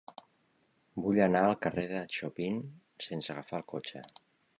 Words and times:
Vull 1.03 1.19
anar 1.25 1.43
al 1.49 1.53
carrer 1.65 1.83
de 1.91 1.99
Chopin 2.15 2.57
sense 3.09 3.33
agafar 3.35 3.61
el 3.61 3.67
cotxe. 3.75 4.03